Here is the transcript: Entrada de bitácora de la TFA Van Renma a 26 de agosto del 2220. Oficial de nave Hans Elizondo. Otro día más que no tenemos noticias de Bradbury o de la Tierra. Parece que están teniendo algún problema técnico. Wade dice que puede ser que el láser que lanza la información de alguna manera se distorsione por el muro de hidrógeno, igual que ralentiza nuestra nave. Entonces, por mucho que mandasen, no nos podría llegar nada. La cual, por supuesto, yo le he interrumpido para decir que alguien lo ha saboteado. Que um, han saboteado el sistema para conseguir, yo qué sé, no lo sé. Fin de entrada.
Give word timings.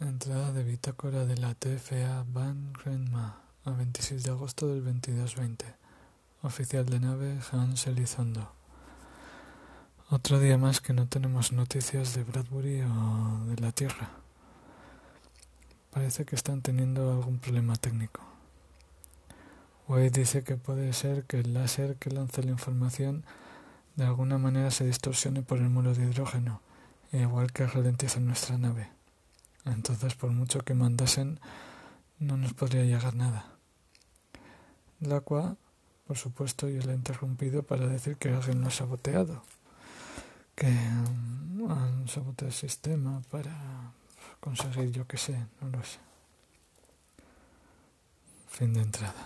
Entrada 0.00 0.52
de 0.52 0.62
bitácora 0.62 1.26
de 1.26 1.36
la 1.36 1.54
TFA 1.54 2.24
Van 2.28 2.72
Renma 2.84 3.42
a 3.64 3.72
26 3.72 4.22
de 4.22 4.30
agosto 4.30 4.68
del 4.68 4.84
2220. 4.84 5.74
Oficial 6.42 6.86
de 6.86 7.00
nave 7.00 7.40
Hans 7.50 7.88
Elizondo. 7.88 8.52
Otro 10.08 10.38
día 10.38 10.56
más 10.56 10.80
que 10.80 10.92
no 10.92 11.08
tenemos 11.08 11.50
noticias 11.50 12.14
de 12.14 12.22
Bradbury 12.22 12.82
o 12.82 13.44
de 13.46 13.56
la 13.60 13.72
Tierra. 13.72 14.10
Parece 15.90 16.24
que 16.24 16.36
están 16.36 16.62
teniendo 16.62 17.10
algún 17.10 17.40
problema 17.40 17.74
técnico. 17.74 18.20
Wade 19.88 20.10
dice 20.10 20.44
que 20.44 20.56
puede 20.56 20.92
ser 20.92 21.24
que 21.24 21.40
el 21.40 21.54
láser 21.54 21.96
que 21.96 22.10
lanza 22.10 22.42
la 22.42 22.52
información 22.52 23.24
de 23.96 24.04
alguna 24.04 24.38
manera 24.38 24.70
se 24.70 24.86
distorsione 24.86 25.42
por 25.42 25.58
el 25.58 25.70
muro 25.70 25.92
de 25.92 26.04
hidrógeno, 26.04 26.62
igual 27.10 27.50
que 27.50 27.66
ralentiza 27.66 28.20
nuestra 28.20 28.58
nave. 28.58 28.96
Entonces, 29.72 30.14
por 30.14 30.30
mucho 30.30 30.60
que 30.60 30.74
mandasen, 30.74 31.40
no 32.18 32.36
nos 32.36 32.54
podría 32.54 32.84
llegar 32.84 33.14
nada. 33.14 33.46
La 35.00 35.20
cual, 35.20 35.56
por 36.06 36.16
supuesto, 36.16 36.68
yo 36.68 36.82
le 36.82 36.92
he 36.92 36.96
interrumpido 36.96 37.62
para 37.62 37.86
decir 37.86 38.16
que 38.16 38.30
alguien 38.30 38.60
lo 38.60 38.68
ha 38.68 38.70
saboteado. 38.70 39.42
Que 40.54 40.66
um, 40.66 41.70
han 41.70 42.08
saboteado 42.08 42.48
el 42.48 42.54
sistema 42.54 43.22
para 43.30 43.92
conseguir, 44.40 44.90
yo 44.90 45.06
qué 45.06 45.16
sé, 45.16 45.46
no 45.60 45.68
lo 45.68 45.84
sé. 45.84 45.98
Fin 48.48 48.74
de 48.74 48.80
entrada. 48.80 49.24